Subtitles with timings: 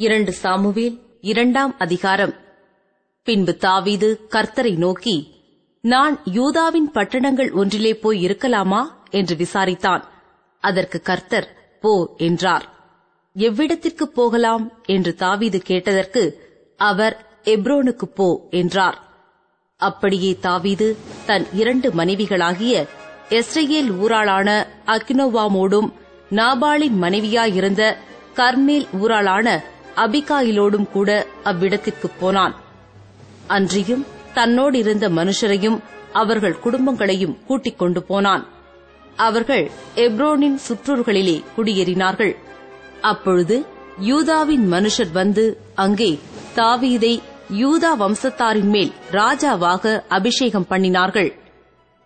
[0.00, 2.34] இரண்டு சாமுவேல் இரண்டாம் அதிகாரம்.
[3.22, 5.32] பின்பு தாவீது கர்த்தரை நோக்கி
[5.80, 8.86] நான் யூதாவின் பட்டணங்கள் ஒன்றிலே போய் இருக்கலாமா?
[9.10, 10.02] என்று விசாரித்தான்.
[10.58, 12.68] அதற்கு கர்த்தர் போ என்றார்.
[13.34, 14.72] எவ்விடத்திற்கு போகலாம்?
[14.86, 18.98] என்று தாவீது கேட்டதற்கு அவர் எப்ரோனுக்கு போ என்றார்.
[19.76, 20.96] அப்படியே தாவீது
[21.26, 22.86] தன் இரண்டு மனைவிகளாகிய
[23.28, 25.92] எஸ்ரேல் ஊராளான அக்னோவாமோடும்
[26.30, 27.96] நாபாலின் மனைவியாயிருந்த
[28.34, 29.60] கர்மேல் ஊராளான
[29.96, 32.54] அபிகாயிலோடும் கூட அவ்விடத்திற்குப் போனான்.
[33.46, 35.78] அன்றியும் தன்னோடு இருந்த மனுஷரையும்
[36.12, 38.46] அவர்கள் குடும்பங்களையும் கூட்டிக் கொண்டு போனான்.
[39.16, 42.36] அவர்கள் எப்ரோனின் சுற்றூர்களிலே குடியேறினார்கள்.
[43.00, 43.66] அப்பொழுது
[43.98, 46.18] யூதாவின் மனுஷர் வந்து அங்கே
[46.54, 47.20] தாவீதை
[47.52, 51.32] யூதா வம்சத்தாரின் மேல் ராஜாவாக அபிஷேகம் பண்ணினார்கள்.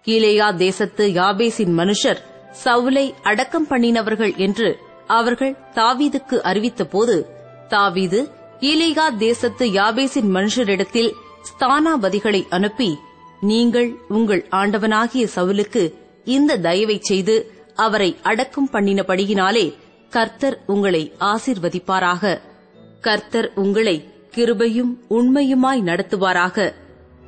[0.04, 2.16] கீழேயா தேசத்து யாபேசின் மனுஷர்
[2.64, 7.34] சவுலை அடக்கம் பண்ணினவர்கள் என்று அவர்கள் தாவீதுக்கு அறிவித்தபோது
[7.68, 11.14] தாவீது கீலேயா தேசத்து யாபேசின் மனுஷரிடத்தில்
[11.50, 12.98] ஸ்தானாபதிகளை அனுப்பி
[13.40, 19.74] நீங்கள் உங்கள் ஆண்டவனாகிய சவுலுக்கு இந்த தயவைச் செய்து அவரை அடக்கம் பண்ணினபடியினாலே
[20.10, 22.40] கர்த்தர் உங்களை ஆசிர்வதிப்பாராக.
[23.01, 26.74] கர்த்தர் உங்களை கிருபையும் உண்மையுமாய் நடத்துவாராக.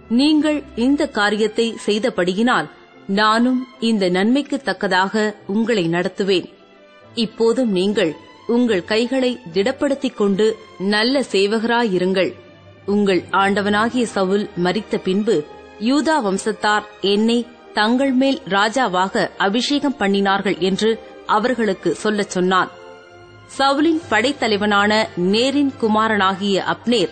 [0.09, 2.69] நீங்கள் இந்த காரியத்தை செய்தபடியினால்
[3.07, 6.47] நானும் இந்த நன்மைக்கு தக்கதாக உங்களை நடத்துவேன்.
[7.15, 12.35] இப்போதும் நீங்கள் உங்கள் கைகளை திடப்படுத்திக் கொண்டு நல்ல சேவகராயிருங்கள்.
[12.87, 15.45] உங்கள் ஆண்டவனாகிய சவுல் மறித்த பின்பு
[15.81, 22.71] யூதா வம்சத்தார் என்னை தங்கள் மேல் ராஜாவாக அபிஷேகம் பண்ணினார்கள் என்று அவர்களுக்கு சொல்லச் சொன்னான்.
[23.59, 27.09] சவுலின் படைத்தலைவனான நேரின் குமாரனாகிய அப்னேர்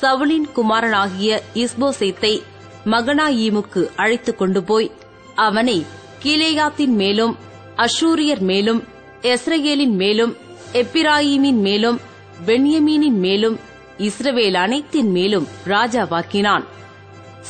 [0.00, 2.42] சவுலின் குமாரனாகிய இஸ்போசேத்தை
[2.84, 4.90] மகனாயீமுக்கு அழைத்துக் கொண்டு போய்
[5.34, 5.86] அவனை
[6.24, 7.36] கீலேயாத்தின் மேலும்
[7.76, 8.84] அஷூரியர் மேலும்
[9.20, 10.36] எஸ்ரேலின் மேலும்
[10.74, 12.00] எப்பிராயீமின் மேலும்
[12.46, 13.58] பென்யமீனின் மேலும்
[13.98, 16.64] இஸ்ரவேல் அனைத்தின் மேலும் ராஜாவாக்கினான்.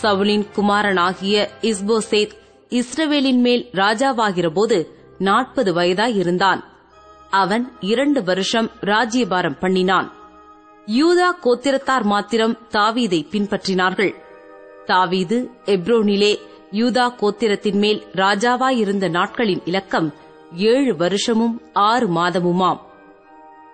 [0.02, 2.30] சவுலின் குமாரனாகிய இஸ்போசேத்
[2.68, 4.86] இஸ்ரவேலின் மேல் ராஜாவாகிறபோது
[5.18, 6.60] நாற்பது வயதாயிருந்தான்.
[7.30, 10.12] அவன் இரண்டு வருஷம் ராஜ்யபாரம் பண்ணினான்.
[10.86, 14.14] யூதா கோத்திரத்தார் மாத்திரம் தாவீதை பின்பற்றினார்கள்.
[14.84, 16.38] தாவீது எப்ரோனிலே
[16.72, 20.14] யூதா கோத்திரத்தின் மேல் ராஜாவாயிருந்த நாட்களின் இலக்கம்
[20.54, 22.83] ஏழு வருஷமும் ஆறு மாதமுமாம்.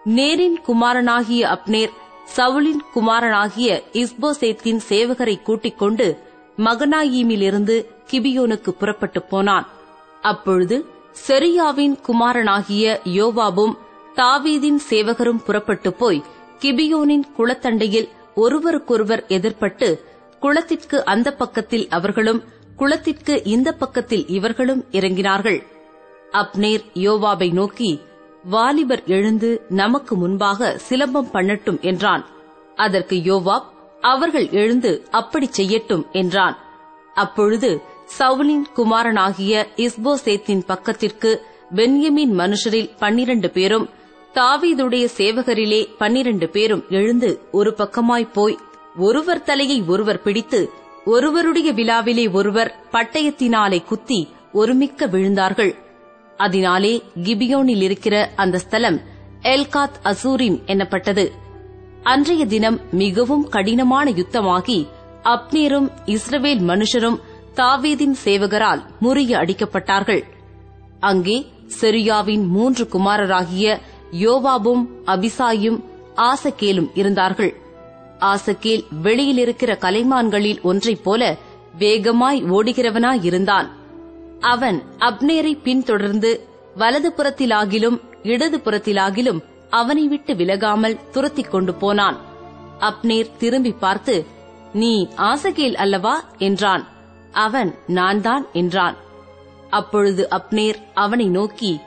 [0.05, 1.91] நேரின் குமாரனாகிய அப்னேர்
[2.37, 6.25] சவுலின் குமாரனாகிய இஸ்போசேத்தின் சேவகரை கூட்டிக் கொண்டு
[6.57, 9.69] மகனாயீமிலிருந்து கிபியோனுக்கு புறப்பட்டுப் போனான்.
[10.21, 10.87] அப்பொழுது
[11.29, 13.75] செரியாவின் குமாரனாகிய யோவாபும்
[14.15, 16.23] தாவீதின் சேவகரும் புறப்பட்டுப் போய்
[16.61, 20.01] கிபியோனின் குளத்தண்டையில் ஒருவருக்கொருவர் எதிர்பட்டு
[20.41, 22.45] குளத்திற்கு அந்த பக்கத்தில் அவர்களும்
[22.77, 25.63] குளத்திற்கு இந்த பக்கத்தில் இவர்களும் இறங்கினார்கள்.
[26.33, 28.01] அப்னேர் யோவாபை நோக்கி
[28.45, 32.27] வாலிபர் எழுந்து நமக்கு முன்பாக சிலம்பம் பண்ணட்டும் என்றான்.
[32.75, 33.65] அதற்கு யோவாப்
[34.01, 36.59] அவர்கள் எழுந்து அப்படி செய்யட்டும் என்றான்.
[37.15, 37.83] அப்பொழுது
[38.19, 41.41] சவுலின் குமாரனாகிய இஸ்போசேத்தின் பக்கத்திற்கு
[41.75, 43.89] பென்யமின் மனுஷரில் பன்னிரண்டு பேரும்
[44.35, 48.59] தாவீதுடைய சேவகரிலே பன்னிரண்டு பேரும் எழுந்து ஒரு பக்கமாய் போய்
[48.97, 50.71] ஒருவர் தலையை ஒருவர் பிடித்து
[51.05, 55.80] ஒருவருடைய விழாவிலே ஒருவர் பட்டயத்தினாலே குத்தி ஒருமிக்க விழுந்தார்கள்.
[56.45, 56.93] அதனாலே
[57.25, 58.99] கிபியோனில் இருக்கிற அந்த ஸ்தலம்
[59.43, 61.25] எல்காத் அசூரிம் எனப்பட்டது
[62.03, 64.79] அன்றைய தினம் மிகவும் கடினமான யுத்தமாகி
[65.25, 67.19] அப்னேரும் இஸ்ரவேல் மனுஷரும்
[67.55, 70.23] தாவீதின் சேவகரால் முறிய அடிக்கப்பட்டார்கள்.
[71.01, 71.37] அங்கே
[71.81, 73.67] செரியாவின் மூன்று குமாரராகிய
[74.21, 75.79] யோவாபும் அபிசாயும்
[76.29, 77.53] ஆசகேலும் இருந்தார்கள்.
[78.31, 81.23] ஆசகேல் வெளியிலிருக்கிற கலைமான்களில் ஒன்றைப் போல
[81.79, 83.69] வேகமாய் ஓடுகிறவனாயிருந்தான்
[84.41, 86.47] அவன் அப்னேரை பின்தொடர்ந்து
[86.77, 89.41] வலது புறத்திலாகிலும் இடது புறத்திலாகிலும்
[89.71, 92.17] அவனை விட்டு விலகாமல் துரத்திக் கொண்டு போனான்.
[92.81, 94.27] அப்னேர் திரும்பி பார்த்து
[94.73, 96.25] நீ ஆசகேல் அல்லவா?
[96.39, 96.87] என்றான்.
[97.33, 98.97] அவன் நான் தான் என்றான்.
[99.71, 101.81] அப்பொழுது அப்னேர் அவனை நோக்கி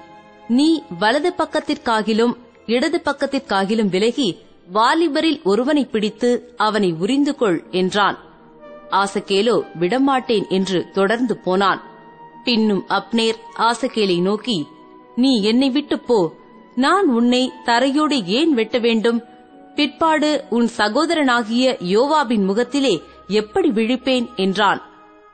[0.47, 2.33] நீ வலது பக்கத்திற்காகிலும்
[2.65, 4.37] இடது பக்கத்திற்காகிலும் விலகி
[4.73, 8.17] வாலிபரில் ஒருவனை பிடித்து அவனை உரிந்து கொள் என்றான்.
[8.91, 11.81] ஆசகேலோ விடமாட்டேன் என்று தொடர்ந்து போனான்.
[12.43, 14.67] பின்னும் அப்னேர் ஆசகேலை நோக்கி
[15.15, 16.31] நீ என்னை விட்டு போ.
[16.75, 19.23] நான் உன்னை தரையோடு ஏன் வெட்ட வேண்டும்?
[19.75, 24.35] பிற்பாடு உன் சகோதரனாகிய யோவாபின் முகத்திலே எப்படி விழிப்பேன்?
[24.35, 24.81] என்றான்.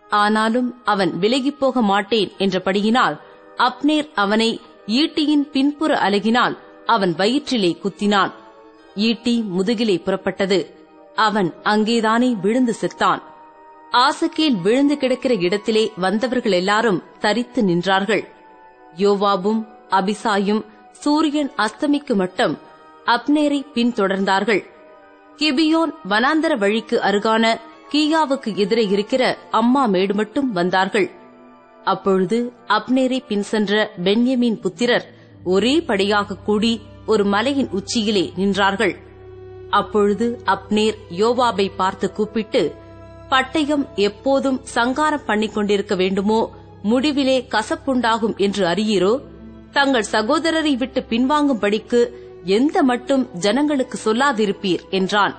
[0.10, 3.20] ஆனாலும் அவன் விலகிப் போக மாட்டேன் என்றபடியினால்
[3.58, 8.32] அப்னேர் அவனை ஈட்டியின் பின்புற அலகினால் அவன் வயிற்றிலே குத்தினான்.
[8.96, 10.74] ஈட்டி முதுகிலே புறப்பட்டது.
[11.16, 13.22] அவன் அங்கேதானே விழுந்து செத்தான்.
[13.92, 18.24] ஆசகேல் விழுந்து கிடக்கிற இடத்திலே வந்தவர்கள் எல்லாரும் தரித்து நின்றார்கள்.
[18.98, 22.58] யோவாபும் அபிசாயும் சூரியன் அஸ்தமிக்கு மட்டும்
[23.06, 24.62] அப்னேரை பின்தொடர்ந்தார்கள்.
[25.38, 27.60] கிபியோன் வனாந்தர வழிக்கு அருகான
[27.92, 31.10] கீயாவுக்கு எதிரே இருக்கிற அம்மா மேடு மட்டும் வந்தார்கள்.
[31.84, 35.06] அப்பொழுது அப்னேரை பின் சென்ற பென்யமின் புத்திரர்
[35.44, 38.96] ஒரே படையாக கூடி ஒரு மலையின் உச்சியிலே நின்றார்கள்.
[39.70, 42.76] அப்பொழுது அப்னேர் யோவாபை பார்த்து கூப்பிட்டு
[43.30, 46.52] பட்டயம் எப்போதும் சங்காரம் பண்ணிக் கொண்டிருக்க வேண்டுமோ?
[46.84, 49.20] முடிவிலே கசப்புண்டாகும் என்று அறியீரோ?
[49.72, 52.10] தங்கள் சகோதரரை விட்டு பின்வாங்கும்படிக்கு
[52.44, 55.36] எந்த மட்டும் ஜனங்களுக்கு சொல்லாதிருப்பீர் என்றான்.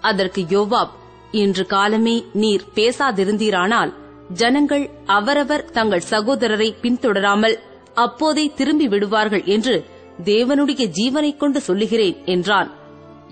[0.00, 0.90] அதற்கு யோவாப்
[1.30, 3.94] இன்று காலமே நீர் பேசாதிருந்தீரானால்
[4.32, 7.58] ஜனங்கள் அவரவர் தங்கள் சகோதரரை பின்தொடராமல்
[7.94, 9.84] அப்போதே திரும்பி விடுவார்கள் என்று
[10.24, 12.70] தேவனுடைய ஜீவனைக் கொண்டு சொல்லுகிறேன் என்றான்.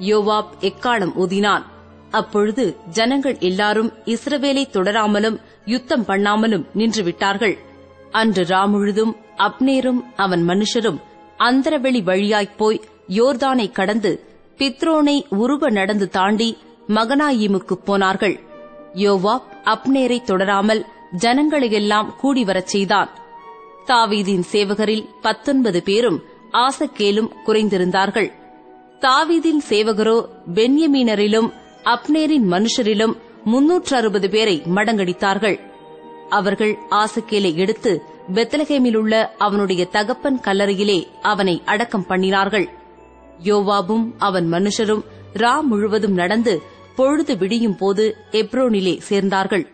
[0.01, 1.63] யோவாப் எக்காலம் ஊதினான்?
[2.13, 7.59] அப்பொழுது ஜனங்கள் எல்லாரும் இஸ்ரவேலை தொடராமலும் யுத்தம் பண்ணாமலும் நின்று விட்டார்கள்
[8.11, 11.01] அன்று ராமுழுதும் அப்னேரும் அவன் மனுஷரும்
[11.39, 14.13] அந்தரவெளி வழியாய்ப் போய் யோர்தானை கடந்து
[14.59, 16.57] பித்ரோனை உருவ நடந்து தாண்டி
[16.89, 18.41] மகனாயிமுக்குப் போனார்கள்.
[18.95, 20.85] யோவாப் அப்னேரை தொடராமல்
[21.19, 23.11] ஜனங்களையெல்லாம் கூடிவரச் செய்தான்.
[23.87, 26.23] தாவீதின் சேவகரில் பத்தொன்பது பேரும்
[26.53, 28.33] ஆசக்கேலும் குறைந்திருந்தார்கள்.
[29.01, 30.25] தாவீதின் சேவகரோ
[30.55, 31.53] பென்யமீனரிலும்
[31.85, 33.15] அப்னேரின் மனுஷரிலும்
[33.45, 35.61] முன்னூற்று அறுபது பேரை மடங்கடித்தார்கள்.
[36.31, 38.03] அவர்கள் ஆசக்கேலை எடுத்து
[38.35, 42.69] பெத்லகேமிலுள்ள அவனுடைய தகப்பன் கல்லறையிலே அவனை அடக்கம் பண்ணினார்கள்.
[43.45, 45.03] யோவாபும் அவன் மனுஷரும்
[45.35, 46.63] ரா முழுவதும் நடந்து
[46.97, 49.67] பொழுது விடியும் போது எப்ரோனிலே சேர்ந்தார்கள்.